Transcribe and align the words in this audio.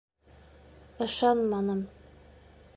Ышанманым... 1.05 1.81